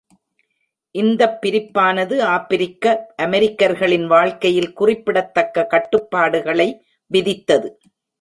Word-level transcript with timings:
இந்தப் 0.95 1.45
பிரிப்பானது, 1.45 2.21
ஆப்பிரிக்க-அமெரிக்கர்களின் 2.21 4.07
வாழ்க்கையில் 4.07 4.73
குறிப்பிடத்தக்க 4.73 5.67
கட்டுப்பாடுகளை 5.69 6.83
விதித்தது. 7.11 7.69